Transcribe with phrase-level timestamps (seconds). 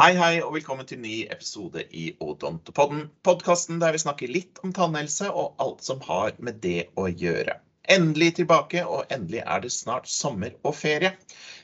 [0.00, 3.02] Hei, hei, og velkommen til ny episode i Odontopodden.
[3.20, 7.58] Podkasten der vi snakker litt om tannhelse og alt som har med det å gjøre.
[7.84, 11.12] Endelig tilbake, og endelig er det snart sommer og ferie.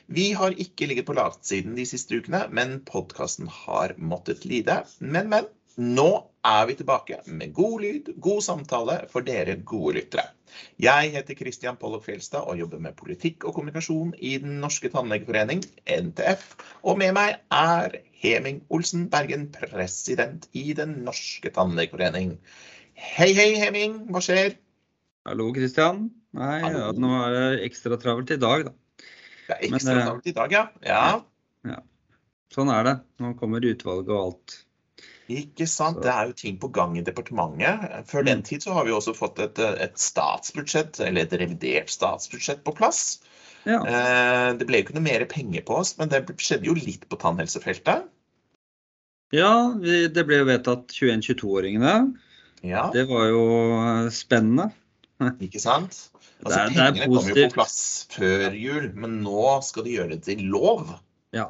[0.05, 4.83] Vi har ikke ligget på latsiden de siste ukene, men podkasten har måttet lide.
[5.01, 5.49] Men, men.
[5.77, 6.09] Nå
[6.41, 10.23] er vi tilbake med god lyd, god samtale for dere gode lyttere.
[10.81, 15.61] Jeg heter Christian Pollock Fjelstad og jobber med politikk og kommunikasjon i Den norske tannlegeforening,
[15.85, 16.47] NTF.
[16.81, 22.37] Og med meg er Heming Olsen Bergen, president i Den norske tannlegeforening.
[22.97, 23.99] Hei, hei, Heming.
[24.09, 24.55] Hva skjer?
[25.27, 26.07] Hallo, Kristian.
[26.37, 26.85] Nei, Hallo.
[26.87, 29.03] Ja, nå er det ekstra travelt i dag, da.
[29.47, 30.63] Det er ekstra Men, eh, travelt i dag, ja.
[30.87, 31.03] ja.
[31.67, 31.81] Ja.
[32.53, 32.95] Sånn er det.
[33.21, 34.57] Nå kommer utvalget og alt.
[35.27, 35.99] Ikke sant.
[36.01, 38.07] Det er jo ting på gang i departementet.
[38.07, 38.43] Før den Mm.
[38.47, 43.19] tid så har vi også fått et, et statsbudsjett, eller et revidert statsbudsjett på plass.
[43.67, 43.81] Ja.
[43.83, 47.03] Eh, Det ble jo ikke noe mer penger på oss, men det skjedde jo litt
[47.11, 48.05] på tannhelsefeltet.
[49.35, 49.51] ja,
[49.81, 51.95] vi, det ble jo vedtatt 21-22-åringene.
[52.63, 53.41] Ja, Det var jo
[53.81, 54.69] eh, spennende.
[55.43, 55.97] ikke sant?
[56.45, 57.77] Altså, Det er- det er pengene kom jo på plass
[58.13, 60.95] før jul, men nå skal de gjøre det til lov.
[61.35, 61.49] Ja.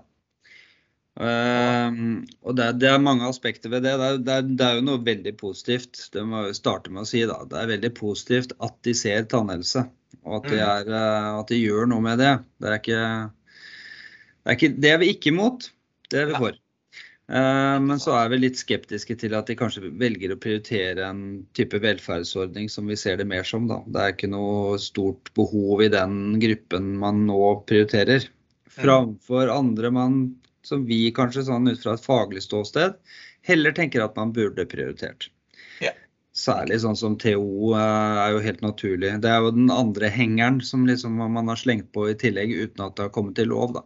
[1.18, 3.96] Uh, og det, det er mange aspekter ved det.
[3.98, 6.04] Det er, det, er, det er jo noe veldig positivt.
[6.14, 7.24] Det må jeg starte med å si.
[7.30, 7.40] da.
[7.50, 9.88] Det er veldig positivt at de ser tannhelse,
[10.24, 10.70] og at de, Mm.
[10.70, 12.40] er, eh, at de gjør noe med det.
[12.62, 13.02] Det er ikke
[14.48, 15.66] Det er, ikke, det er vi ikke imot.
[16.10, 16.54] Det er vi for.
[17.28, 21.46] Eh, men så er vi litt skeptiske til at de kanskje velger å prioritere en
[21.54, 23.68] type velferdsordning som vi ser det mer som.
[23.68, 23.82] Da.
[23.86, 28.30] Det er ikke noe stort behov i den gruppen man nå prioriterer.
[28.78, 32.96] Framfor andre man, som vi kanskje sånn ut fra et faglig ståsted,
[33.44, 35.28] heller tenker at man burde prioritert.
[35.84, 35.92] Ja.
[36.38, 39.16] Særlig sånn som TO eh, er jo helt naturlig.
[39.24, 42.86] Det er jo den andre hengeren som liksom man har slengt på i tillegg uten
[42.86, 43.74] at det har kommet til lov.
[43.80, 43.84] da.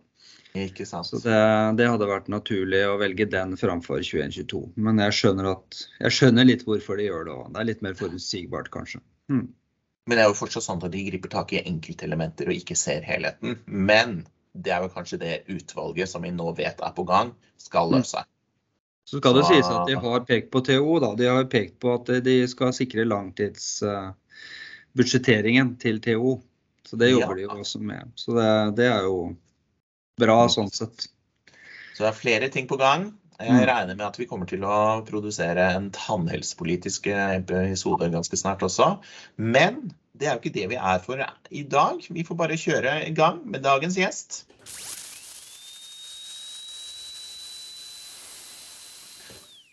[0.59, 1.07] Ikke sant?
[1.07, 1.38] Så det,
[1.79, 4.66] det hadde vært naturlig å velge den framfor 2122.
[4.84, 7.45] Men jeg skjønner, at, jeg skjønner litt hvorfor de gjør det òg.
[7.53, 9.00] Det er litt mer forutsigbart, kanskje.
[9.31, 9.47] Hmm.
[10.09, 13.06] Men det er jo fortsatt sånn at de griper tak i enkeltelementer og ikke ser
[13.07, 13.62] helheten.
[13.66, 17.31] Men det er jo kanskje det utvalget som vi nå vet er på gang,
[17.62, 18.28] skal Mm.
[19.07, 21.00] Så skal det sies at de har pekt på TO.
[21.03, 21.09] da.
[21.19, 26.38] De har pekt på at de skal sikre langtidsbudsjetteringen til TO.
[26.88, 28.01] Så det jobber de jo også med.
[28.16, 28.47] Så det,
[28.79, 29.17] det er jo
[30.22, 31.07] bra sånn sett.
[31.95, 33.01] Så det er flere ting på gang.
[33.41, 33.66] Jeg Mm.
[33.66, 39.00] regner med at vi kommer til å produsere en tannhelsepolitisk episode ganske snart også.
[39.38, 41.18] Men det er jo ikke det vi er for
[41.50, 41.97] i dag.
[42.09, 44.44] Vi får bare kjøre i gang med dagens gjest.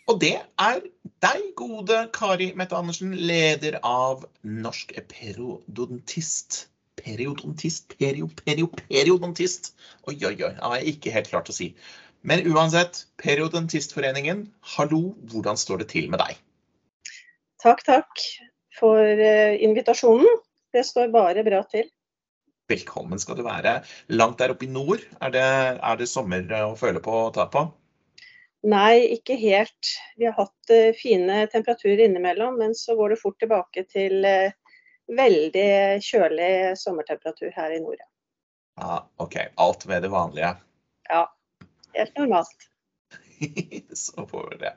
[0.09, 0.79] Og det er
[1.21, 6.63] deg, gode Kari Mette Andersen, leder av Norsk periodontist.
[6.99, 9.75] Periodontist, perio, perio, periodontist.
[10.09, 11.69] Oi, oi, oi, det har jeg ikke helt klart å si.
[12.25, 16.41] Men uansett, Periodontistforeningen, hallo, hvordan står det til med deg?
[17.63, 18.25] Takk, takk
[18.79, 20.41] for eh, invitasjonen.
[20.73, 21.85] Det står bare bra til.
[22.69, 23.79] Velkommen skal du være.
[24.11, 25.45] Langt der oppe i nord, er det,
[25.79, 27.69] er det sommer å føle på og ta på?
[28.67, 29.91] Nei, ikke helt.
[30.19, 34.55] Vi har hatt eh, fine temperaturer innimellom, men så går det fort tilbake til eh,
[35.15, 35.69] veldig
[36.03, 38.01] kjølig sommertemperatur her i nord.
[38.79, 39.37] Ja, OK.
[39.55, 40.51] Alt ved det vanlige.
[41.09, 41.23] Ja,
[41.95, 42.67] helt normalt.
[43.93, 44.73] så får vi det.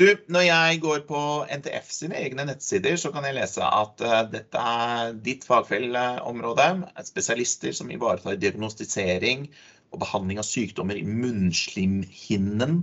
[0.00, 1.20] Du, når jeg går på
[1.60, 6.70] NTF sine egne nettsider, så kan jeg lese at eh, dette er ditt fagfelleområde.
[7.04, 9.50] Spesialister som ivaretar diagnostisering
[9.90, 12.82] og behandling av sykdommer i munnslimhinnen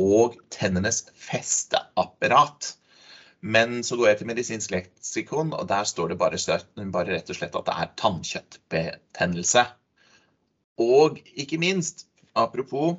[0.00, 2.74] og tennenes festeapparat.
[3.44, 6.40] Men så går jeg til medisinsk leksikon, og der står det bare,
[6.94, 9.66] bare rett og slett at det er tannkjøttbetennelse.
[10.80, 12.96] Og ikke minst, apropos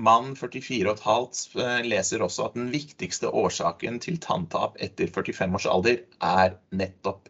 [0.00, 6.00] Mann 44,5 eh, leser også at den viktigste årsaken til tanntap etter 45 års alder
[6.24, 7.28] er nettopp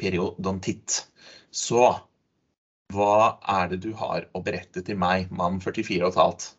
[0.00, 1.02] periodontitt.
[1.52, 1.82] Så
[2.94, 6.50] hva er det du har å berette til meg, mann 44,5?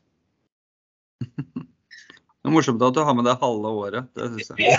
[2.42, 4.08] Det er morsomt at du har med deg halve året.
[4.18, 4.78] Det synes jeg.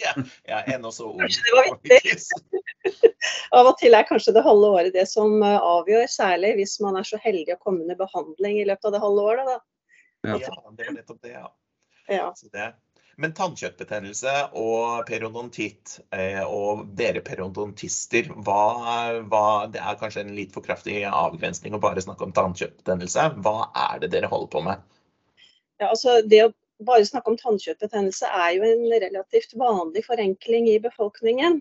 [0.00, 0.12] ja,
[0.48, 1.18] jeg er ennå så ung.
[1.20, 3.10] Kanskje det var viktig.
[3.52, 6.96] Av og til er kanskje det halve året det som eh, avgjør, særlig hvis man
[6.96, 9.50] er så heldig å komme under behandling i løpet av det halve året.
[9.50, 9.58] Da.
[10.30, 11.50] Ja, det var nettopp det, ja.
[12.08, 12.30] Ja.
[12.36, 12.70] Så det.
[13.20, 18.62] Men tannkjøttbetennelse og periodontitt, eh, og dere periodontister, hva,
[19.28, 23.26] hva, det er kanskje en litt for kraftig avgrensning å bare snakke om tannkjøttbetennelse.
[23.44, 24.86] Hva er det dere holder på med?
[25.80, 30.78] Ja, altså det å bare snakke om tannkjøttbetennelse er jo en relativt vanlig forenkling i
[30.80, 31.60] befolkningen.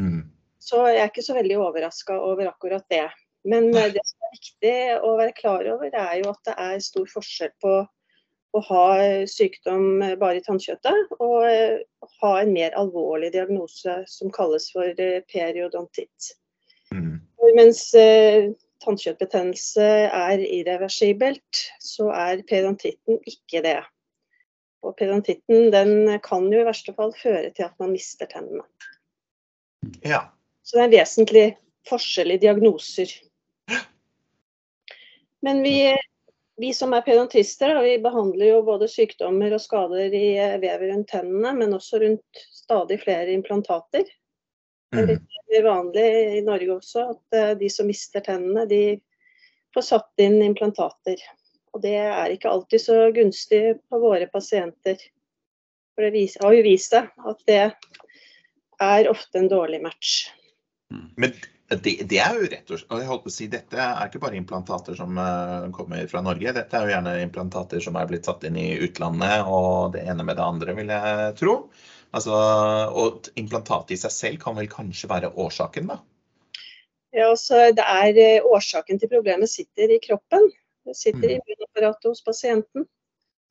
[0.00, 0.26] Mm.
[0.60, 3.06] Så jeg er ikke så veldig overraska over akkurat det.
[3.48, 6.84] Men eh, det som er viktig å være klar over, er jo at det er
[6.84, 7.78] stor forskjell på
[8.56, 8.84] å ha
[9.30, 11.44] sykdom bare i tannkjøttet, og
[12.22, 14.90] ha en mer alvorlig diagnose som kalles for
[15.30, 16.32] periodontitt.
[16.94, 17.20] Mm.
[17.56, 17.84] Mens
[18.84, 23.78] tannkjøttbetennelse er irreversibelt, så er periodontitten ikke det.
[24.80, 28.64] Og periodontitten den kan jo i verste fall føre til at man mister tennene.
[30.04, 30.30] Ja.
[30.64, 31.46] Så det er en vesentlig
[31.88, 33.12] forskjell i diagnoser.
[35.44, 35.74] Men vi,
[36.60, 40.26] vi som er pedontister, vi behandler jo både sykdommer og skader i
[40.60, 44.04] vevet rundt tennene, men også rundt stadig flere implantater.
[44.90, 48.98] Det er litt vanlig i Norge også at eh, de som mister tennene, de
[49.74, 51.22] får satt inn implantater.
[51.72, 54.98] Og det er ikke alltid så gunstig på våre pasienter.
[55.94, 57.62] For det har jo vist seg at det
[58.82, 60.26] er ofte en dårlig match.
[60.90, 61.06] Mm.
[61.22, 61.38] Men
[61.70, 64.22] det, det, er jo rett og slett jeg holdt på å si, Dette er ikke
[64.24, 66.54] bare implantater som uh, kommer fra Norge.
[66.56, 70.26] Dette er jo gjerne implantater som er blitt satt inn i utlandet, og det ene
[70.26, 71.54] med det andre, vil jeg tro.
[72.10, 76.00] Altså, og implantatet i seg selv kan vel kanskje være årsaken, da?
[77.14, 80.48] Ja, altså det er eh, Årsaken til problemet sitter i kroppen.
[80.86, 82.86] Det sitter i munnapparatet hos pasienten,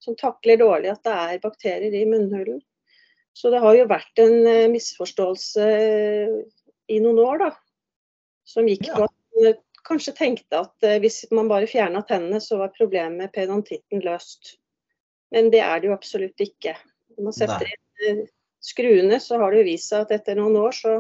[0.04, 2.62] som takler dårlig at det er bakterier i munnhulen.
[3.36, 6.38] Så det har jo vært en eh, misforståelse eh,
[6.92, 7.52] i noen år, da.
[8.50, 12.60] Som gikk på at man eh, kanskje tenkte at hvis man bare fjerna tennene, så
[12.60, 14.58] var problemet med pedantitten løst.
[15.34, 16.76] Men det er det jo absolutt ikke.
[17.16, 17.72] Når man setter
[18.10, 18.26] inn
[18.64, 20.96] skruene, så har det jo vist seg at etter noen år så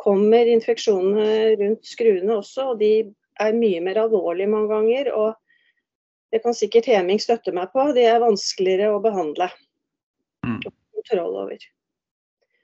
[0.00, 2.92] kommer infeksjonene rundt skruene også, og de
[3.40, 5.10] er mye mer alvorlige mange ganger.
[5.14, 5.34] Og
[6.34, 9.48] det kan sikkert Heming støtte meg på, det er vanskeligere å behandle.
[10.46, 10.60] Mm.
[10.98, 11.68] Kontroll over.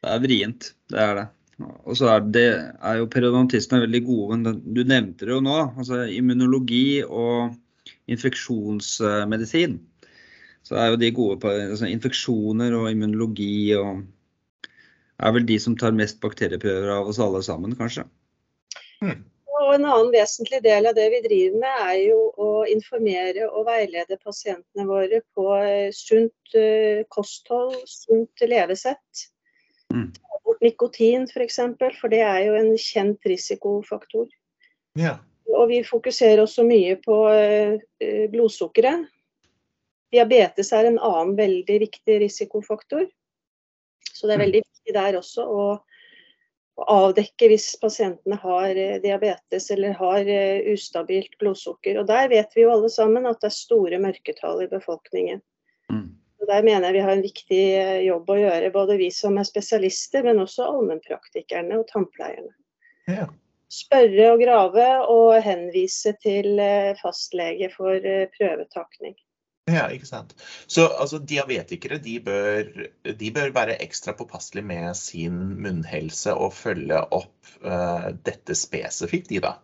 [0.00, 1.28] Det er vrient, det er det.
[1.60, 2.46] Og så er, det,
[2.80, 5.58] er jo periodontistene veldig gode, men du nevnte det jo nå.
[5.76, 7.54] altså Immunologi og
[8.10, 9.78] infeksjonsmedisin.
[10.66, 14.04] Så er jo de gode på altså, infeksjoner og immunologi og
[15.20, 18.06] er vel de som tar mest bakterieprøver av oss alle sammen, kanskje.
[19.04, 19.18] Mm.
[19.60, 23.66] Og en annen vesentlig del av det vi driver med, er jo å informere og
[23.68, 29.26] veilede pasientene våre på eh, sunt eh, kosthold, sunt levesett.
[29.92, 30.08] Mm.
[30.60, 34.28] Nikotin f.eks., for, eksempel, for det er jo en kjent risikofaktor.
[34.98, 35.18] Ja.
[35.50, 39.08] Og vi fokuserer også mye på eh, blodsukkeret.
[40.10, 43.06] Diabetes er en annen veldig viktig risikofaktor.
[44.12, 44.44] Så det er mm.
[44.44, 45.64] veldig viktig der også å
[46.90, 52.00] avdekke hvis pasientene har eh, diabetes eller har eh, ustabilt blodsukker.
[52.00, 55.42] Og Der vet vi jo alle sammen at det er store mørketall i befolkningen.
[56.50, 59.48] Der mener jeg vi har en viktig eh, jobb å gjøre, både vi som er
[59.48, 62.52] spesialister, men også allmennpraktikerne og tannpleierne.
[63.10, 63.30] Ja.
[63.70, 66.58] Spørre og grave og henvise til
[66.98, 68.02] fastlege for
[68.34, 69.14] prøvetakning.
[69.70, 70.34] Ja, ikke sant.
[70.66, 72.70] Så altså, diabetikere de bør,
[73.20, 79.42] de bør være ekstra påpasselige med sin munnhelse og følge opp uh, dette spesifikt, de
[79.44, 79.54] da?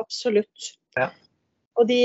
[0.00, 0.72] Absolutt.
[0.96, 1.10] Ja.
[1.76, 2.00] Og de,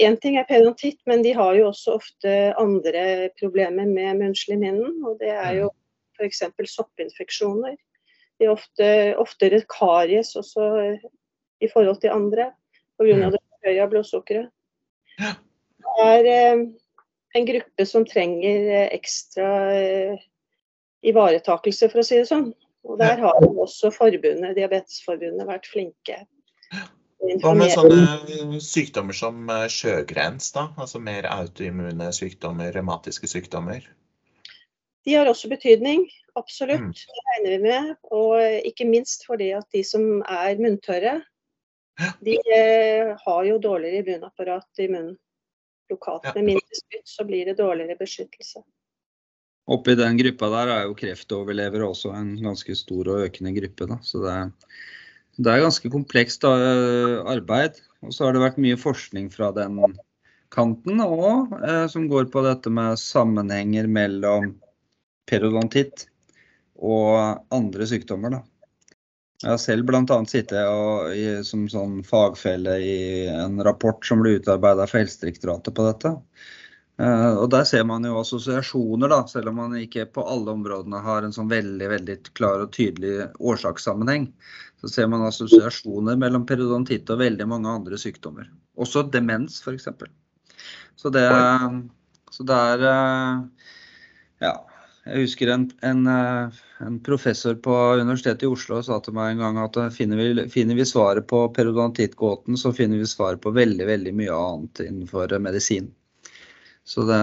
[0.00, 5.00] En ting er pedontitt, men de har jo også ofte andre problemer med munnslimhinnen.
[5.08, 5.70] Og det er jo
[6.18, 6.42] f.eks.
[6.72, 7.76] soppinfeksjoner.
[8.36, 10.68] De er ofte, oftere karies også
[11.64, 12.50] i forhold til andre
[13.00, 13.30] pga.
[13.32, 14.52] Det høye blodsukkeret.
[15.16, 16.62] Det er eh,
[17.38, 20.24] en gruppe som trenger eh, ekstra eh,
[21.06, 22.50] ivaretakelse, for å si det sånn.
[22.86, 26.20] Og der har jo også forbundet, Diabetesforbundet vært flinke.
[27.42, 30.68] Hva med sånne sykdommer som sjøgrens, da?
[30.76, 33.86] Altså mer autoimmune sykdommer, revmatiske sykdommer?
[35.06, 36.04] De har også betydning,
[36.36, 36.82] absolutt.
[36.82, 36.92] Mm.
[36.92, 37.92] Det regner vi med.
[38.12, 41.20] Og ikke minst fordi at de som er munntørre,
[42.20, 42.36] de
[43.22, 45.14] har jo dårligere immunapparat i munnen
[45.90, 46.26] lokalt.
[46.34, 48.60] Med mindre spytt så blir det dårligere beskyttelse.
[49.66, 53.88] Oppi den gruppa der er jo kreftoverlevere også en ganske stor og økende gruppe.
[53.90, 53.98] Da.
[54.02, 54.50] Så det er,
[55.36, 57.80] det er ganske komplekst eh, arbeid.
[58.04, 59.80] Og så har det vært mye forskning fra den
[60.54, 64.54] kanten òg, eh, som går på dette med sammenhenger mellom
[65.28, 66.06] periodontitt
[66.76, 68.38] og andre sykdommer.
[68.38, 68.42] Da.
[69.42, 70.18] Jeg har selv bl.a.
[70.28, 76.14] sittet som sånn fagfelle i en rapport som ble utarbeida for Helsedirektoratet på dette.
[76.96, 81.02] Uh, og Der ser man jo assosiasjoner, da, selv om man ikke på alle områdene
[81.04, 84.30] har en sånn veldig veldig klar og tydelig årsakssammenheng.
[84.80, 88.48] Så ser man assosiasjoner mellom periodontitt og veldig mange andre sykdommer.
[88.76, 89.88] Også demens, f.eks.
[90.96, 91.26] Så det,
[92.32, 93.68] så det er uh,
[94.44, 94.56] Ja.
[95.06, 99.42] Jeg husker en, en, eh, en, professor på Universitetet i Oslo sa til meg en
[99.44, 103.52] gang at eh, finner vi, finner vi svaret på periodontittgåten, så finner vi svaret på
[103.54, 105.92] veldig veldig mye annet innenfor medisin.
[106.82, 107.20] Så det,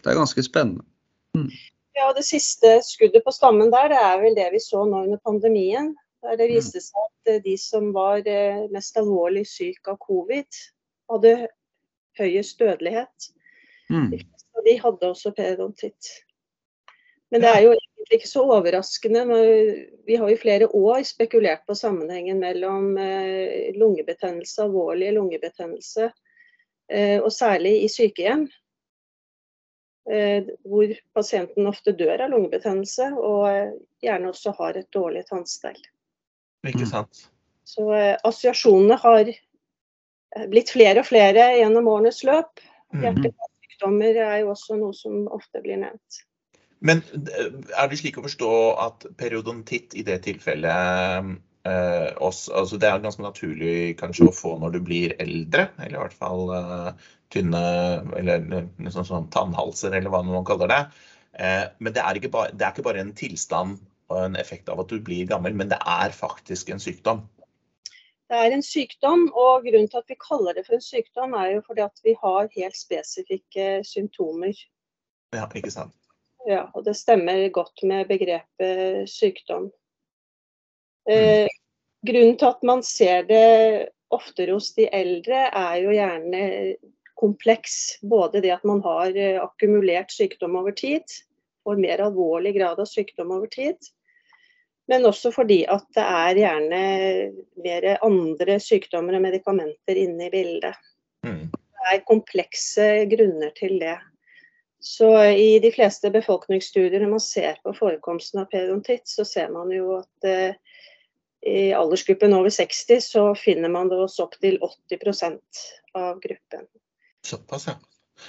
[0.00, 0.86] det er ganske spennende.
[1.36, 1.50] Mm.
[1.94, 5.20] Ja, Det siste skuddet på stammen der, det er vel det vi så nå under
[5.28, 5.92] pandemien.
[6.24, 10.60] Der det viste seg at eh, de som var eh, mest alvorlig syke av covid,
[11.12, 11.34] hadde
[12.18, 13.30] høyest dødelighet.
[13.92, 14.12] Mm.
[14.64, 16.08] De hadde også periodontitt.
[17.32, 19.24] Men det er jo egentlig ikke så overraskende.
[20.06, 26.12] Vi har i flere år spekulert på sammenhengen mellom eh, lungebetennelse, alvorlig lungebetennelse,
[27.24, 28.42] og særlig i sykehjem.
[30.10, 35.78] Eh, hvor pasienten ofte dør av lungebetennelse, og gjerne også har et dårlig tannstell.
[36.64, 37.26] Ikke sant.
[37.68, 39.32] Så eh, assosiasjonene har
[40.50, 42.62] blitt flere og flere gjennom årenes løp.
[42.94, 43.04] Mm.
[43.04, 46.24] Hjertesykdommer er jo også noe som ofte blir nevnt.
[46.84, 48.52] Men er det slik å forstå
[48.84, 51.30] at periodontitt i det tilfellet
[51.64, 55.96] eh, også, altså Det er ganske naturlig kanskje å få når du blir eldre, eller
[55.96, 57.64] i hvert fall eh, tynne
[58.18, 58.44] eller
[58.84, 60.82] liksom sånn tannhalser, eller hva man kaller det.
[61.40, 63.80] Eh, men det er, bare, det er, ikke bare, en tilstand
[64.22, 67.24] en effekt av at du blir gammel, men det er faktisk en sykdom.
[68.30, 71.56] Det er en sykdom, og grunnen til at vi kaller det for en sykdom, er
[71.56, 74.56] jo fordi at vi har helt spesifikke symptomer.
[75.34, 75.94] Ja, ikke sant.
[76.48, 79.70] Ja, og det stemmer godt med begrepet sykdom.
[81.08, 81.54] Eh, mm.
[82.08, 83.44] grunnen til at man ser det
[84.14, 86.42] oftere hos de eldre, er jo gjerne
[87.20, 87.98] kompleks.
[88.02, 91.04] Både det at man har eh, akkumulert sykdom over tid,
[91.64, 93.78] og mer alvorlig grad av sykdom over tid.
[94.90, 96.80] Men også fordi at det er gjerne
[97.64, 100.76] mer andre sykdommer og medikamenter inne i bildet.
[101.24, 101.46] Mm.
[101.54, 103.96] Det er komplekse grunner til det.
[104.84, 109.72] Så i de fleste befolkningsstudier når man ser på forekomsten av periodontitt, så ser man
[109.72, 110.58] jo at eh,
[111.44, 114.58] i aldersgruppen over 60 så finner man det hos opptil
[114.92, 115.64] 80%
[115.96, 116.68] av gruppen.
[117.24, 117.78] Såpass, ja.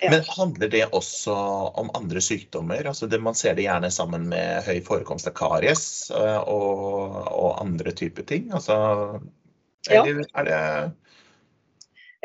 [0.01, 0.11] Ja.
[0.11, 1.33] Men handler det også
[1.79, 2.87] om andre sykdommer?
[2.87, 7.61] Altså det, man ser det gjerne sammen med høy forekomst av karies eh, og, og
[7.61, 8.49] andre typer ting?
[8.53, 8.75] Altså,
[9.89, 10.03] ja.
[10.03, 10.59] er det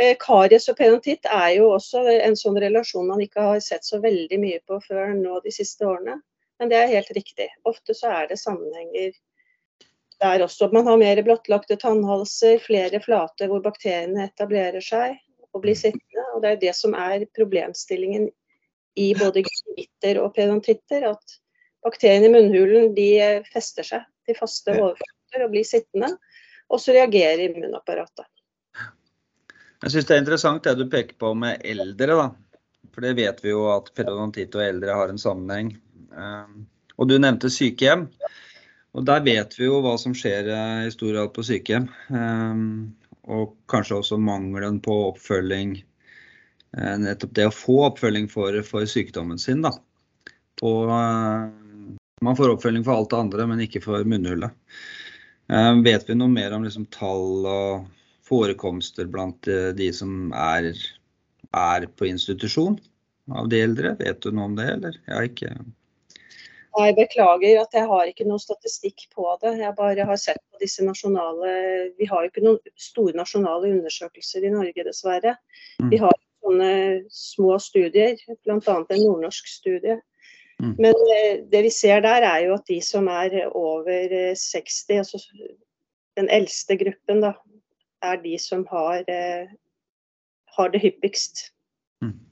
[0.00, 4.00] eh, Karies og periodontitt er jo også en sånn relasjon man ikke har sett så
[4.02, 6.18] veldig mye på før nå de siste årene.
[6.60, 7.48] Men det er helt riktig.
[7.68, 9.14] Ofte så er det sammenhenger
[10.20, 10.68] der også.
[10.72, 15.20] Man har mer blottlagte tannhalser, flere flater hvor bakteriene etablerer seg
[15.54, 16.26] og blir sittende.
[16.35, 18.28] og Det er det som er problemstillingen
[18.99, 21.38] i både gingivitter og pedantitter, At
[21.85, 26.12] bakteriene i munnhulen de fester seg til faste overflater og blir sittende.
[26.71, 28.26] Og så reagerer immunapparatet.
[29.80, 32.14] Jeg syns det er interessant det du peker på med eldre.
[32.14, 32.28] da.
[32.95, 35.73] For det vet vi jo at periodontitt og eldre har en sammenheng.
[36.12, 36.66] Ehm,
[36.99, 38.09] og du nevnte sykehjem.
[38.92, 41.87] Og der vet vi jo hva som skjer eh, i stor grad på sykehjem.
[42.11, 42.90] Ehm,
[43.30, 45.76] og kanskje også mangelen på oppfølging.
[46.76, 49.62] Eh, nettopp det å få oppfølging for, for sykdommen sin.
[49.66, 49.72] Da.
[50.60, 51.94] På, eh,
[52.26, 54.54] man får oppfølging for alt det andre, men ikke for munnhullet.
[55.50, 57.88] Eh, vet vi noe mer om liksom, tall og
[58.30, 60.70] forekomster blant de som er,
[61.56, 62.76] er på institusjon
[63.34, 63.96] av de eldre?
[63.99, 65.00] Vet du noe om det, eller?
[65.06, 65.54] Jeg har ikke
[66.78, 69.56] jeg beklager at jeg har ikke noen statistikk på det.
[69.58, 71.54] Jeg bare har sett på disse nasjonale
[71.98, 75.34] Vi har jo ikke noen store nasjonale undersøkelser i Norge, dessverre.
[75.82, 75.90] Mm.
[75.90, 76.70] Vi har sånne
[77.12, 78.60] små studier, bl.a.
[78.60, 79.98] en nordnorsk studie.
[80.60, 80.74] Mm.
[80.78, 84.98] Men eh, det vi ser der, er jo at de som er over 60, eh,
[84.98, 85.20] altså
[86.20, 87.34] den eldste gruppen, da,
[88.04, 89.48] er de som har, eh,
[90.56, 91.50] har det hyppigst.
[92.04, 92.29] Mm.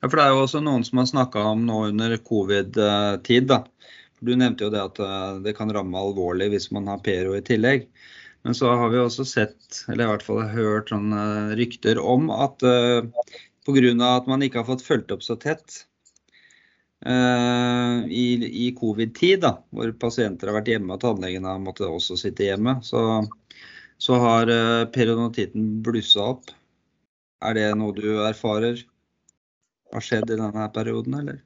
[0.00, 3.48] Ja, for Det er jo også noen som har snakka om nå under covid-tid.
[3.50, 3.64] da.
[4.20, 7.42] Du nevnte jo det at eh, det kan ramme alvorlig hvis man har Pero i
[7.42, 7.88] tillegg.
[8.46, 10.92] Men så har vi også sett, eller i hvert fall hørt
[11.58, 14.16] rykter om at uh, eh, pga.
[14.16, 15.82] at man ikke har fått fulgt opp så tett
[17.04, 22.16] uh, i, i covid-tid, da, hvor pasienter har vært hjemme og tannlegen har måttet også
[22.16, 23.26] sitte hjemme, så,
[23.98, 26.54] så har uh, periodontitten blussa opp.
[27.42, 28.86] Er det noe du erfarer?
[29.92, 31.38] Har skjedd i denne perioden, eller?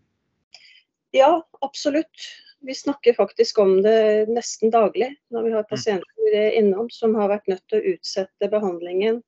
[1.13, 2.31] Ja, absolutt.
[2.63, 5.71] Vi snakker faktisk om det nesten daglig når vi har mm.
[5.71, 9.21] pasienter innom som har vært nødt til å utsette behandlingen.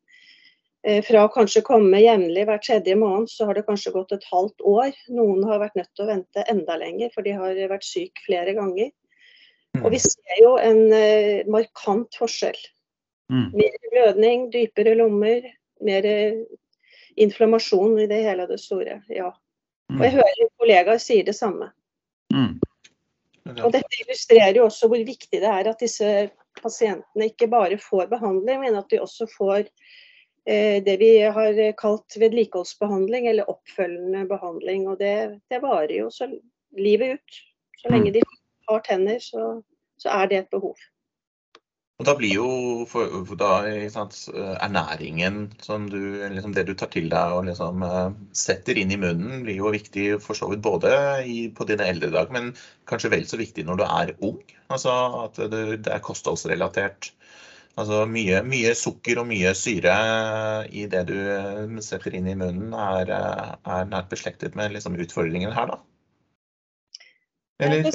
[0.86, 4.26] Eh, fra å kanskje komme jevnlig hver tredje måned, så har det kanskje gått et
[4.30, 4.92] halvt år.
[5.16, 8.54] Noen har vært nødt til å vente enda lenger, for de har vært syk flere
[8.56, 8.92] ganger.
[9.82, 10.04] Og vi mm.
[10.06, 12.58] ser jo en eh, markant forskjell.
[13.32, 13.48] Mm.
[13.56, 15.48] Mer blødning, dypere lommer,
[15.84, 16.06] mer
[17.16, 19.00] inflammasjon i det hele og det store.
[19.12, 19.30] Ja.
[19.92, 20.20] Og jeg mm.
[20.20, 21.70] hører kollegaer sier det samme.
[22.34, 22.56] Mm.
[23.60, 26.30] Og dette illustrerer jo også hvor viktig det er at disse
[26.62, 29.66] pasientene ikke bare får behandling, men at de også får
[30.48, 34.88] eh, det vi har kalt vedlikeholdsbehandling eller oppfølgende behandling.
[34.88, 36.30] Og det, det varer jo så
[36.78, 37.42] livet ut.
[37.82, 38.24] Så lenge de
[38.70, 39.60] har tenner, så,
[40.00, 40.78] så er det et behov.
[42.02, 42.46] Og da blir jo
[42.90, 43.50] for, da,
[43.94, 45.98] sant, ernæringen som du,
[46.32, 47.84] liksom det du tar til deg og liksom,
[48.34, 50.90] setter inn i munnen, blir jo viktig for så vidt både
[51.30, 52.50] i, på dine eldre dager, men
[52.90, 54.40] kanskje vel så viktig når du er ung.
[54.74, 57.12] Altså at det, det er kostholdsrelatert.
[57.78, 59.94] Altså mye, mye, sukker og mye syre
[60.74, 65.76] i det du setter inn i munnen, er, er nært beslektet med liksom, utfordringen her,
[65.76, 65.78] da.
[67.62, 67.94] Eller?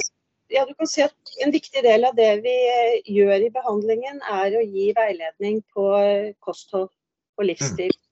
[0.50, 4.20] Ja, du kan si at En viktig del av det vi eh, gjør i behandlingen,
[4.26, 6.90] er å gi veiledning på eh, kosthold
[7.40, 7.92] og livsstil.
[7.94, 8.06] Mm.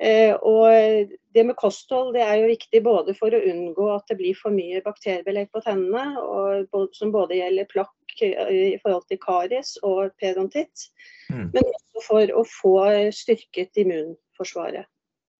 [0.00, 4.16] Eh, og det med kosthold det er jo viktig både for å unngå at det
[4.20, 9.74] blir for mye bakteriebelegg på tennene, og, som både gjelder plakk i forhold til karies
[9.86, 10.88] og pedontitt,
[11.30, 11.50] mm.
[11.52, 12.74] men også for å få
[13.14, 14.88] styrket immunforsvaret.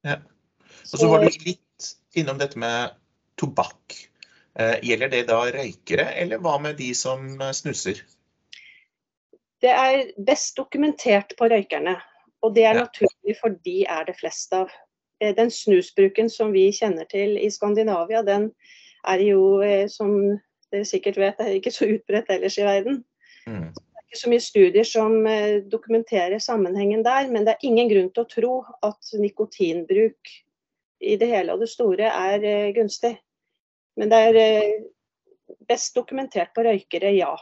[0.07, 0.21] Ja.
[0.93, 2.95] Og så var du litt innom dette med
[3.41, 4.10] tobakk.
[4.59, 8.01] Eh, gjelder det da røykere, eller hva med de som eh, snuser?
[9.63, 11.95] Det er best dokumentert på røykerne,
[12.43, 12.87] og det er ja.
[12.89, 14.73] naturlig for de er det flest av.
[15.23, 18.51] Eh, den snusbruken som vi kjenner til i Skandinavia, den
[19.07, 20.19] er jo, som
[20.73, 23.01] dere sikkert vet, er ikke så utbredt ellers i verden.
[23.47, 23.71] Mm.
[23.71, 25.15] Det er ikke så mye studier som
[25.73, 28.53] dokumenterer sammenhengen der, men det er ingen grunn til å tro
[28.85, 30.35] at nikotinbruk
[31.01, 33.15] i det hele og det store er gunstig.
[34.01, 34.83] Men det er eh,
[35.69, 37.35] best dokumentert på røykere, ja.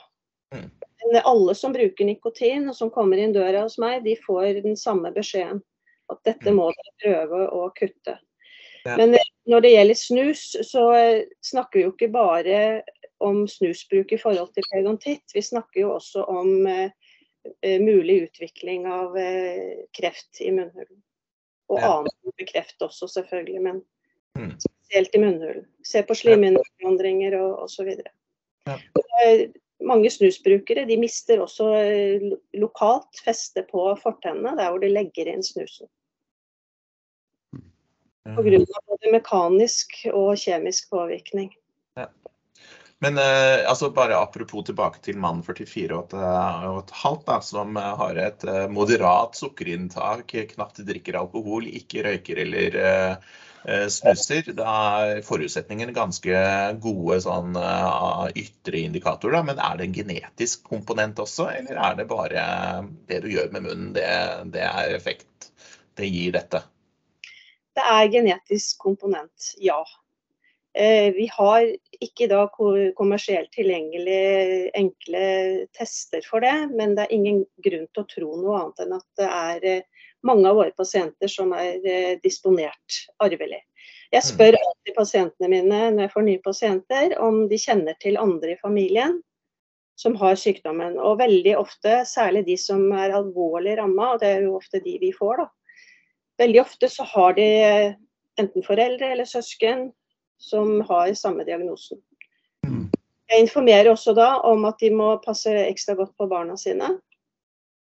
[0.55, 0.71] Mm.
[1.05, 4.75] Men alle som bruker nikotin og som kommer inn døra hos meg, de får den
[4.77, 5.63] samme beskjeden.
[6.11, 6.59] At dette mm.
[6.59, 8.17] må dere prøve å kutte.
[8.83, 8.97] Ja.
[8.97, 12.63] Men eh, når det gjelder snus, så eh, snakker vi jo ikke bare
[13.23, 15.27] om snusbruk i forhold til periodontitt.
[15.35, 16.91] Vi snakker jo også om eh,
[17.83, 21.05] mulig utvikling av eh, kreft i munnhulen.
[21.69, 21.93] Og ja.
[22.01, 23.63] annen kreft også, selvfølgelig.
[23.63, 23.81] Men
[24.39, 24.57] mm
[24.89, 25.67] spesielt i munnhulen.
[25.85, 27.93] Se på slimhinneforandringer og osv.
[28.67, 28.79] Ja.
[29.85, 32.25] Mange snusbrukere de mister også eh,
[32.59, 35.87] lokalt feste på fortennene, der hvor de legger inn snusen.
[38.29, 38.59] Pga.
[38.89, 41.53] både mekanisk og kjemisk påvirkning.
[41.97, 42.09] Ja.
[43.05, 46.15] Men eh, altså bare apropos tilbake til mann 44 og
[46.81, 52.81] et halvt, da, som har et eh, moderat sukkerinntak, knapt drikker alkohol, ikke røyker eller
[52.83, 53.37] eh,
[53.69, 56.43] Eh, snuser, da er forutsetningene ganske
[56.81, 57.57] gode sånn
[58.39, 59.39] ytre indikatorer.
[59.39, 59.45] Da.
[59.51, 62.45] Men er det en genetisk komponent også, eller er det bare
[63.11, 64.09] det du gjør med munnen, det,
[64.55, 65.51] det er effekt
[65.99, 66.63] det gir dette?
[67.77, 69.83] Det er genetisk komponent, ja.
[70.79, 71.65] Eh, vi har
[71.99, 72.53] ikke i dag
[72.95, 75.23] kommersielt tilgjengelig enkle
[75.75, 79.09] tester for det, men det er ingen grunn til å tro noe annet enn at
[79.19, 79.67] det er
[80.27, 83.59] mange av våre pasienter som er eh, disponert arvelig.
[84.15, 84.29] Jeg mm.
[84.31, 88.63] spør alltid pasientene mine når jeg får nye pasienter, om de kjenner til andre i
[88.63, 89.19] familien
[89.99, 90.95] som har sykdommen.
[91.03, 94.95] Og veldig ofte, særlig de som er alvorlig ramma, og det er jo ofte de
[95.03, 95.51] vi får, da.
[96.39, 97.95] Veldig ofte så har de eh,
[98.39, 99.89] enten foreldre eller søsken
[100.39, 102.01] som har samme diagnosen.
[102.67, 102.87] Mm.
[103.29, 106.95] Jeg informerer også da om at de må passe ekstra godt på barna sine.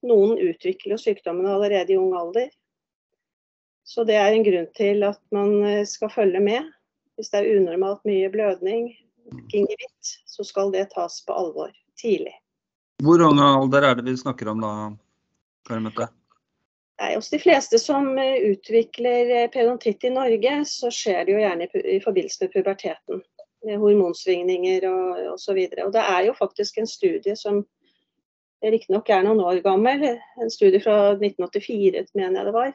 [0.06, 2.48] Noen utvikler sykdommen allerede i ung alder.
[3.86, 6.70] Så det er en grunn til at man eh, skal følge med.
[7.16, 8.90] Hvis det er unormalt mye blødning,
[9.52, 12.34] gingivitt, så skal det tas på alvor tidlig.
[13.04, 14.72] Hvor ung alder er det vi snakker om da,
[15.68, 16.08] Karimette?
[16.96, 21.42] Nei, Hos de fleste som eh, utvikler periodontitt pedontitt i Norge, så skjer det jo
[21.42, 23.24] gjerne i forbindelse med puberteten.
[23.66, 25.58] Med Hormonsvingninger og osv.
[25.58, 27.64] Og, og det er jo faktisk en studie som
[28.64, 30.06] riktignok er noen år gammel.
[30.40, 32.72] En studie fra 1984, mener jeg det var,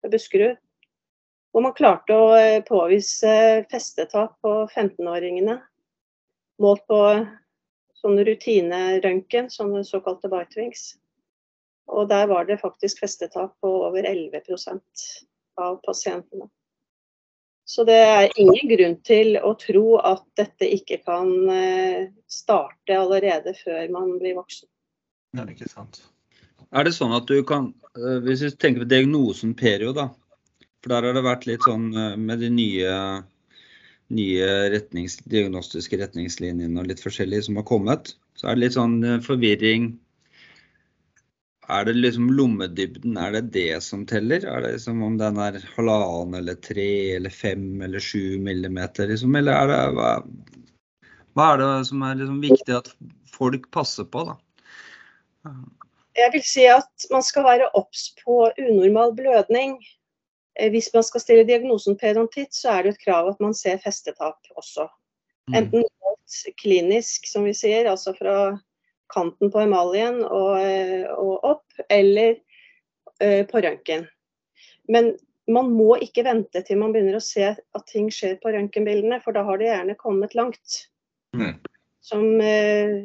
[0.00, 0.58] fra Buskerud.
[1.52, 3.32] Hvor man klarte å eh, påvise
[3.70, 5.58] festetap på 15-åringene.
[6.62, 6.98] Målt på
[8.00, 10.94] sånn rutinerøntgen, sånne såkalte bitewings.
[11.90, 14.82] Og der var det faktisk festetap på over 11%
[15.60, 16.48] av pasientene.
[17.64, 23.54] Så det er ingen grunn til å tro at dette ikke kan eh, starte allerede
[23.56, 24.68] før man blir voksen.
[25.38, 26.02] Ja, ikke sant.
[26.72, 30.10] Er det sånn at du kan, eh, hvis vi tenker på diagnosen perio, da.
[30.82, 32.98] For der har det vært litt sånn eh, med de nye,
[34.12, 38.16] nye retnings, diagnostiske retningslinjene og litt forskjellige som har kommet.
[38.36, 39.92] Så er det litt sånn forvirring.
[41.72, 44.44] Er det liksom lommedybden, er det det som teller?
[44.44, 49.36] Er det liksom om den er halvannen eller tre eller fem eller sju millimeter, liksom?
[49.38, 50.10] Eller er det hva,
[51.38, 52.90] hva er det som er liksom viktig at
[53.32, 54.36] folk passer på, da?
[56.18, 59.78] Jeg vil si at man skal være obs på unormal blødning.
[60.60, 63.80] Eh, Hvis man skal stille diagnosen periodontitt, så er det et krav at man ser
[63.80, 64.90] festetap også.
[65.48, 65.56] Mm.
[65.62, 65.88] Enten
[66.60, 68.36] klinisk, som vi sier, altså fra
[69.12, 72.36] kanten på emaljen og, eh, og opp, eller
[73.22, 74.06] uh, på røntgen.
[74.92, 75.12] Men
[75.52, 79.36] man må ikke vente til man begynner å se at ting skjer på røntgenbildene, for
[79.36, 80.84] da har det gjerne kommet langt.
[81.36, 81.58] Mm.
[82.02, 82.96] Som uh,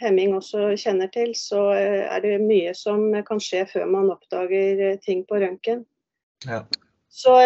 [0.00, 4.96] Hemming også kjenner til, så uh, er det mye som kan skje før man oppdager
[5.04, 5.84] ting på røntgen.
[6.46, 6.64] Ja.
[7.10, 7.36] Så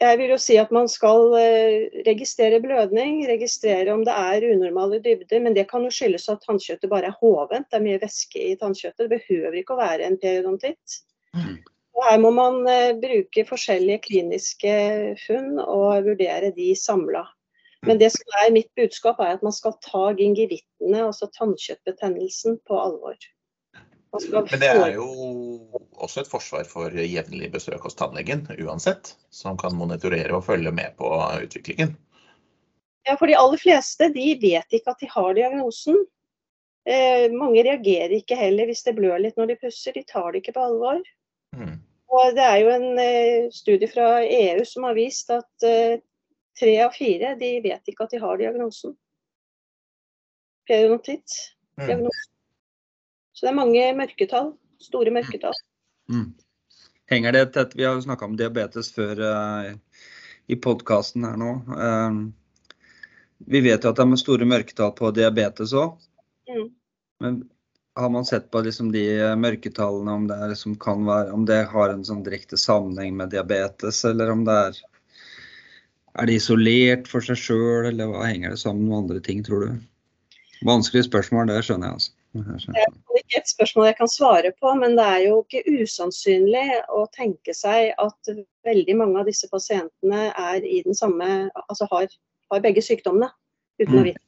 [0.00, 5.00] jeg vil jo si at man skal eh, registrere blødning, registrere om det er unormale
[5.04, 7.68] dybder, men det kan jo skyldes at tannkjøttet bare er hovent.
[7.70, 9.04] Det er mye væske i tannkjøttet.
[9.04, 10.98] Det behøver ikke å være en periodontitt.
[11.36, 11.60] Mm.
[11.92, 14.74] Og her må man eh, bruke forskjellige kliniske
[15.26, 17.26] funn og vurdere de samla.
[17.86, 22.78] Men det som er mitt budskap er at man skal ta gingivittene, altså tannkjøttbetennelsen, på
[22.78, 23.18] alvor.
[24.12, 25.06] Men det er jo
[25.96, 30.98] også et forsvar for jevnlig besøk hos tannlegen uansett, som kan monitorere og følge med
[30.98, 31.08] på
[31.46, 31.94] utviklingen.
[33.08, 35.96] Ja, for de aller fleste de vet ikke at de har diagnosen.
[36.84, 39.96] Eh, mange reagerer ikke heller hvis det blør litt når de pusser.
[39.96, 41.00] De tar det ikke på alvor.
[41.56, 41.78] Mm.
[42.12, 46.02] Og det er jo en eh, studie fra EU som har vist at eh,
[46.58, 48.94] tre av fire de vet ikke at de har diagnosen.
[50.68, 51.40] Periodontitt.
[51.80, 51.86] Mm.
[51.86, 52.31] diagnosen.
[53.42, 54.52] Så det er mange mørketall.
[54.78, 55.56] Store mørketall.
[56.06, 56.28] Mm.
[57.10, 59.72] Henger det tett Vi har jo snakka om diabetes før uh,
[60.46, 61.48] i podkasten her nå.
[61.74, 62.20] Eh,
[63.50, 65.98] vi vet jo at det er store mørketall på diabetes òg.
[66.46, 66.70] Mm.
[67.26, 67.42] Men
[67.98, 69.04] har man sett på liksom de
[69.42, 73.34] mørketallene, om det, er liksom kan være, om det har en sånn direkte sammenheng med
[73.34, 74.82] diabetes, eller om det er
[76.12, 79.62] Er det isolert for seg sjøl, eller hva henger det sammen med andre ting, tror
[79.64, 79.78] du?
[80.68, 82.21] Vanskelig spørsmål, det skjønner jeg, altså.
[82.32, 86.64] Det er ikke et spørsmål jeg kan svare på, men det er jo ikke usannsynlig
[86.88, 88.32] å tenke seg at
[88.64, 92.08] veldig mange av disse pasientene er i den samme, altså har,
[92.52, 93.28] har begge sykdommene
[93.82, 94.08] uten å Mm.
[94.10, 94.24] vite.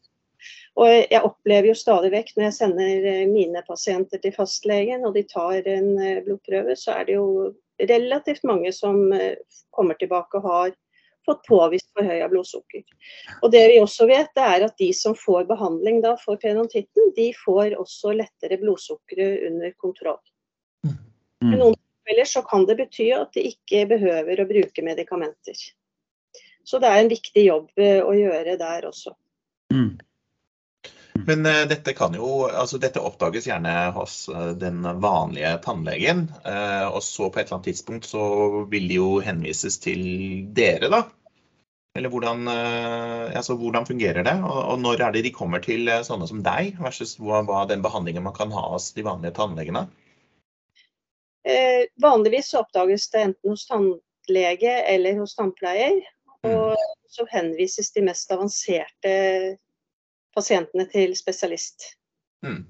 [0.76, 5.14] Og jeg opplever jo stadig vekk når jeg sender eh, mine pasienter til fastlegen og
[5.14, 9.36] de tar en eh, blodprøve, så er det jo relativt mange som eh,
[9.70, 10.74] kommer tilbake og har
[11.26, 12.84] fått påvist forhøya blodsukker.
[13.42, 17.12] Og det vi også vet, det er at de som får behandling da for periodonttitten,
[17.16, 20.20] de får også lettere blodsukkeret under kontroll.
[20.84, 21.58] I Mm.
[21.60, 25.58] noen tilfeller så kan det bety at de ikke behøver å bruke medikamenter.
[26.64, 29.12] Så det er en viktig jobb eh, å gjøre der også.
[29.72, 29.98] Mm.
[31.14, 36.27] Men uh, dette, kan jo, altså, dette oppdages gjerne hos uh, den vanlige tannlegen.
[36.46, 38.24] Uh, og så på et eller annet tidspunkt så
[38.70, 40.03] vil de jo henvises til
[40.57, 41.05] dere, da.
[41.94, 44.33] Eller hvordan, altså, hvordan fungerer det?
[44.42, 47.85] Og, og når er det de kommer til sånne som deg, versus hva, hva den
[47.85, 49.85] behandlingen man kan ha hos de vanlige tannlegene?
[51.46, 56.00] Eh, vanligvis så oppdages det enten hos tannlege eller hos tannpleier.
[56.44, 56.74] Og
[57.09, 59.12] så henvises de mest avanserte
[60.35, 61.94] pasientene til spesialist.
[62.44, 62.64] Mm.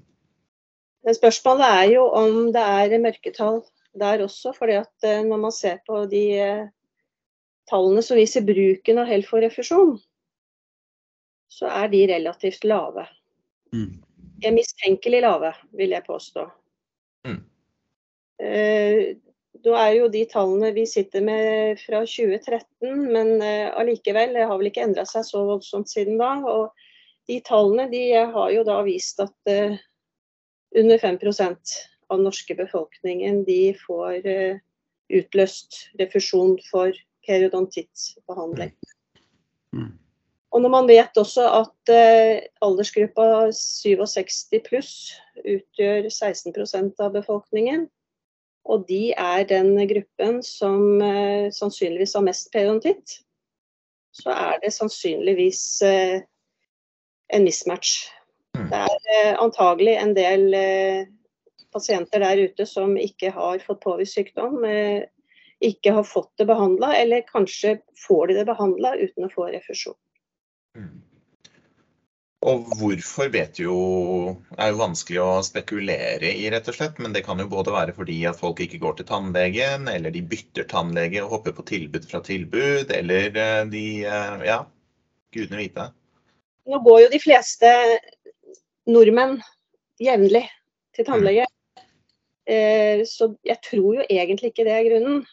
[1.05, 3.61] Men spørsmålet er jo om det er mørketall
[3.99, 4.53] der også.
[4.57, 6.67] fordi at eh, når man ser på de eh,
[7.69, 9.97] tallene som viser bruken av Helfo-refusjon,
[11.49, 13.05] så er de relativt lave.
[13.73, 14.01] Mm.
[14.41, 16.49] De er mistenkelig lave, vil jeg påstå.
[17.27, 17.43] Mm.
[18.39, 19.15] Eh,
[19.65, 22.67] Da er jo de tallene vi sitter med fra 2013,
[23.13, 26.35] men eh, allikevel, det har vel ikke endra seg så voldsomt siden da.
[26.45, 26.84] Og
[27.27, 29.77] de tallene de har jo da vist at eh,
[30.77, 31.17] under 5
[32.07, 34.61] av den norske befolkningen de får eh,
[35.09, 36.93] utløst refusjon for
[37.25, 38.73] periodontittbehandling.
[39.73, 39.93] Mm.
[40.55, 44.93] Og når man vet også at eh, aldersgruppa 67 pluss
[45.41, 47.89] utgjør 16% av befolkningen,
[48.65, 50.97] og de er den gruppen som
[51.53, 53.19] sannsynligvis har mest periodontitt,
[54.09, 55.61] så er det sannsynligvis
[57.27, 57.95] en mismatch.
[58.57, 58.69] Mm.
[58.69, 61.07] Det er eh, antagelig en del eh,
[61.73, 65.07] pasienter der ute som ikke har fått påvist sykdom, eh,
[65.63, 69.97] ikke har fått det behandla, eller kanskje får de det behandla uten å få refusjon.
[70.77, 71.01] Mm.
[72.45, 73.75] Og hvorfor vet jo
[74.59, 76.99] er jo vanskelig å spekulere i, rett og slett.
[77.01, 80.21] Men det kan jo både være fordi at folk ikke går til tannlegen, eller de
[80.21, 83.31] bytter tannlege og hopper på tilbud fra tilbud, eller
[83.71, 84.59] de Ja,
[85.33, 85.87] gudene vite.
[86.65, 87.71] Nå går jo de fleste
[88.89, 89.37] nordmenn
[90.01, 90.45] jevnlig
[90.95, 91.45] til tannlege.
[92.45, 95.23] Eh, så jeg tror jo egentlig ikke det er grunnen.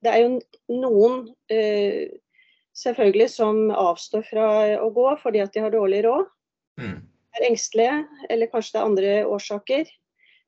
[0.00, 1.22] Det er jo noen
[1.52, 2.10] eh,
[2.78, 4.50] selvfølgelig som avstår fra
[4.80, 6.28] å gå fordi at de har dårlig råd,
[6.80, 7.02] Mm.
[7.36, 7.96] er engstelige,
[8.30, 9.90] eller kanskje det er andre årsaker.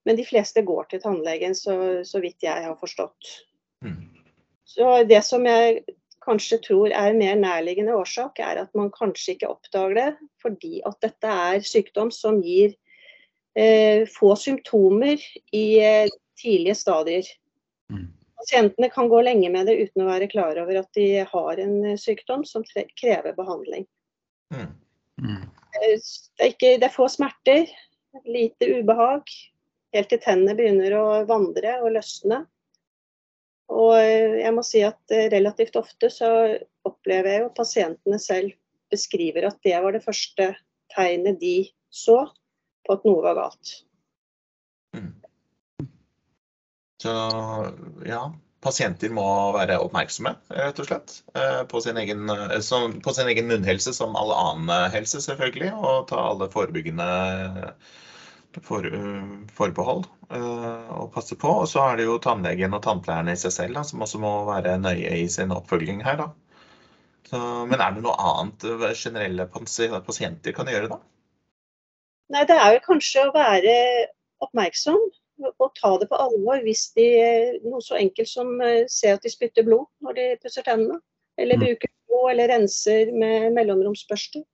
[0.06, 1.74] Men de fleste går til tannlegen, så,
[2.08, 3.34] så vidt jeg har forstått.
[3.84, 3.98] Mm.
[4.64, 5.82] Så det som jeg
[6.24, 10.08] kanskje tror er en mer nærliggende årsak, er at man kanskje ikke oppdager det
[10.42, 12.74] fordi at dette er sykdom som gir
[13.58, 17.30] eh, få symptomer i eh, tidlige stadier.
[17.92, 18.10] Mm.
[18.42, 21.76] Pasientene kan gå lenge med det uten å være klar over at de har en
[21.92, 23.86] eh, sykdom som krever behandling.
[24.54, 24.70] Mm.
[25.22, 25.48] Mm.
[25.72, 27.70] Det er, ikke, det er få smerter,
[28.28, 29.30] lite ubehag,
[29.94, 32.42] helt til tennene begynner å vandre og løsne.
[33.72, 36.28] Og eh, jeg må si at eh, relativt ofte så
[36.88, 38.54] opplever jeg jo pasientene selv
[38.92, 40.52] beskriver at det var det første
[40.92, 41.56] tegnet de
[41.92, 42.26] så
[42.84, 43.74] på at noe var galt.
[44.96, 45.12] Mm.
[47.02, 47.12] Så
[48.06, 48.22] ja,
[48.62, 49.24] pasienter må
[49.56, 52.28] være oppmerksomme, rett og slett, eh, på sin egen,
[52.62, 55.72] som, på sin egen munnhelse som all annen helse, selvfølgelig.
[55.72, 57.08] Og ta alle forebyggende
[58.64, 58.86] for,
[59.56, 61.50] forbehold å passe på.
[61.62, 64.32] Og så er det jo tannlegen og tannpleierne i seg selv da, som også må
[64.48, 66.20] være nøye i sin oppfølging her.
[66.20, 66.28] da.
[67.30, 68.66] Så, men er det noe annet
[68.98, 71.00] generelle pasienter kan gjøre da?
[72.32, 73.74] Nei, det er jo kanskje å være
[74.44, 75.00] oppmerksom
[75.50, 77.06] og ta det på alvor hvis de
[77.64, 78.52] noe så enkelt som
[78.90, 81.00] ser at de spytter blod når de pusser tennene.
[81.40, 84.44] Eller bruker blod eller renser med mellomromsbørste.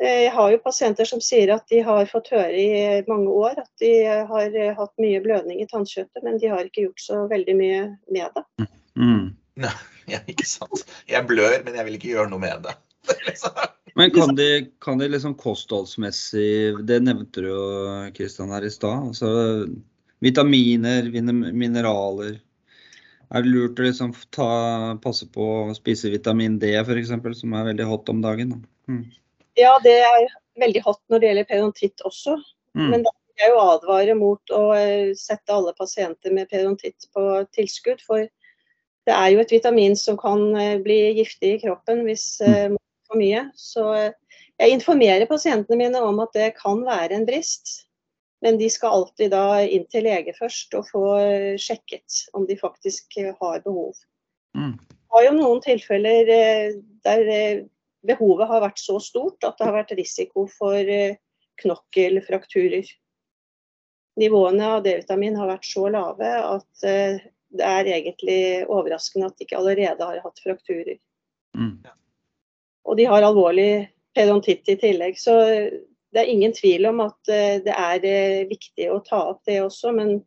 [0.00, 3.70] Jeg har jo pasienter som sier at de har fått høre i mange år at
[3.82, 3.90] de
[4.30, 8.38] har hatt mye blødning i tannkjøttet, men de har ikke gjort så veldig mye med
[8.38, 8.68] det.
[8.96, 9.26] Mm.
[9.60, 10.86] Nei, ikke sant.
[11.10, 12.78] Jeg blør, men jeg vil ikke gjøre noe med det.
[13.98, 17.62] Men kan de, kan de liksom kostholdsmessig Det nevnte du jo
[18.14, 19.08] Kristian her i stad.
[19.10, 19.66] Altså,
[20.22, 22.36] vitaminer, mineraler.
[23.30, 24.50] Er det lurt å liksom ta,
[25.02, 28.60] passe på å spise vitamin D f.eks., som er veldig hot om dagen?
[28.90, 29.04] Mm.
[29.60, 30.26] Ja, det er
[30.60, 32.36] veldig hot når det gjelder periodontitt også.
[32.78, 32.86] Mm.
[32.92, 34.62] Men da vil jeg jo advare mot å
[35.18, 37.24] sette alle pasienter med periodontitt på
[37.56, 38.00] tilskudd.
[38.06, 38.24] For
[39.08, 40.46] det er jo et vitamin som kan
[40.84, 43.44] bli giftig i kroppen hvis man får for mye.
[43.58, 43.86] Så
[44.60, 47.80] jeg informerer pasientene mine om at det kan være en brist.
[48.44, 51.04] Men de skal alltid da inn til lege først og få
[51.60, 53.92] sjekket om de faktisk har behov.
[54.56, 54.78] Mm.
[54.80, 56.30] Det har jo noen tilfeller
[57.04, 57.24] der
[58.06, 60.92] behovet har vært så stort at det har vært risiko for
[61.60, 62.88] knokkelfrakturer.
[64.20, 69.58] Nivåene av D-vitamin har vært så lave at det er egentlig overraskende at de ikke
[69.58, 70.98] allerede har hatt frakturer.
[71.56, 71.78] Mm.
[72.88, 75.18] Og de har alvorlig pedontitt i tillegg.
[75.20, 75.36] Så
[76.10, 77.32] det er ingen tvil om at
[77.64, 80.20] det er viktig å ta opp det også, men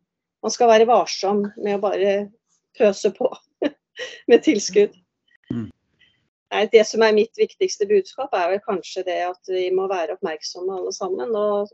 [0.44, 2.14] man skal være varsom med å bare
[2.78, 3.30] pøse på
[4.30, 4.92] med tilskudd.
[5.52, 5.70] Mm.
[6.72, 10.76] Det som er mitt viktigste budskap, er vel kanskje det at vi må være oppmerksomme
[10.76, 11.32] alle sammen.
[11.34, 11.72] Og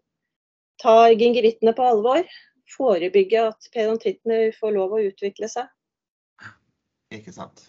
[0.81, 2.25] ta gingerittene på alvor.
[2.71, 5.69] Forebygge at pedontittene får lov å utvikle seg.
[7.13, 7.67] Ikke sant.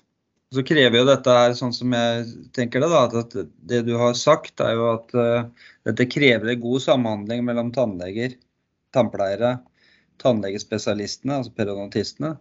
[0.52, 2.24] Så krever jo dette her, sånn som jeg
[2.56, 3.36] tenker det, da, at
[3.72, 8.36] det du har sagt, er jo at uh, dette krever god samhandling mellom tannleger,
[8.92, 9.56] tannpleiere,
[10.22, 12.34] tannlegespesialistene, altså periodontistene,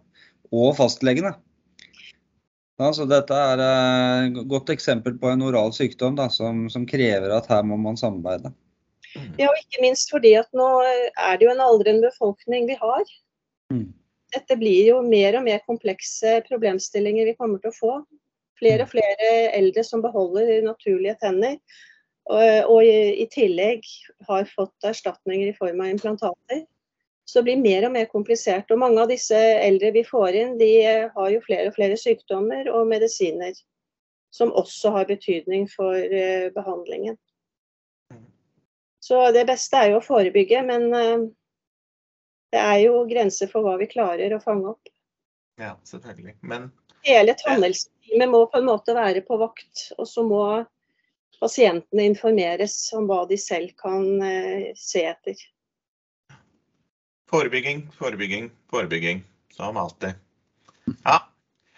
[0.51, 1.33] og fastlegene.
[2.81, 6.87] Ja, så dette er et uh, godt eksempel på en oral sykdom da, som, som,
[6.89, 8.49] krever at her må man samarbeide.
[9.37, 13.03] Ja, og ikke minst fordi at nå er det jo en aldrende befolkning vi har.
[13.73, 13.91] Mm.
[14.33, 17.93] Dette blir jo mer og mer komplekse problemstillinger vi kommer til å få.
[18.61, 21.57] Flere og flere eldre som beholder naturlige tenner.
[22.31, 23.85] Og, og i, i, tillegg
[24.29, 26.63] har fått erstatninger i form av implantater.
[27.25, 28.71] Så det blir mer og mer komplisert.
[28.73, 30.71] Og mange av disse eldre vi får inn, de
[31.13, 33.53] har jo flere og flere sykdommer og medisiner.
[34.31, 37.17] Som også har betydning for uh, behandlingen.
[39.03, 41.25] Så det beste er jo å forebygge, men uh,
[42.53, 44.91] det er jo grenser for hva vi klarer å fange opp.
[45.59, 46.37] Ja, selvfølgelig.
[46.47, 46.69] Men
[47.05, 49.87] Hele tannhelseteamet må på en måte være på vakt.
[49.97, 50.43] Og så må
[51.41, 55.39] pasientene informeres om hva de selv kan eh, se etter.
[57.31, 59.23] Forebygging, forebygging, forebygging.
[59.55, 60.13] Som alltid.
[61.03, 61.27] Ja.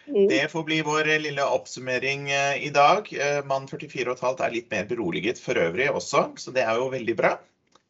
[0.08, 0.28] Mm.
[0.28, 3.08] Det får bli vår lille oppsummering eh, i dag.
[3.46, 7.38] Mann 44,5 er litt mer beroliget for øvrig også, så det er jo veldig bra.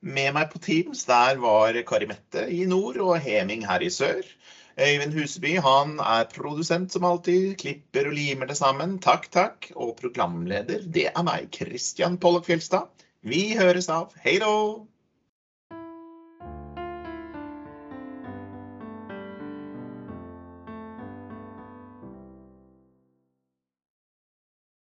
[0.04, 4.28] Med meg på Teams der var Kari Mette i nord og Heming her i sør.
[4.76, 8.97] Øyvind Huseby han er produsent som alltid, klipper og limer det sammen.
[8.99, 9.69] Takk, takk.
[9.76, 12.89] Og programleder, det er meg, Kristian Pollock Fjelstad.
[13.23, 14.12] Vi høres av.
[14.26, 14.56] Hei då!